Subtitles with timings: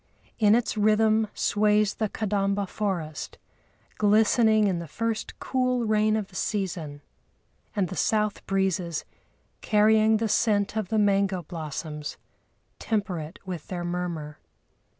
[0.39, 3.37] In its rhythm sways the Kadamba forest,
[3.99, 7.03] glistening in the first cool rain of the season;
[7.75, 9.05] and the south breezes,
[9.61, 12.17] carrying the scent of the mango blossoms,
[12.79, 14.39] temper it with their murmur.